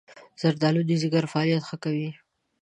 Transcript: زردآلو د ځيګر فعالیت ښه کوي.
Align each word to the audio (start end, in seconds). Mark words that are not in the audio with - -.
زردآلو 0.41 0.81
د 0.87 0.91
ځيګر 1.01 1.23
فعالیت 1.31 1.63
ښه 1.69 1.77
کوي. 1.83 2.09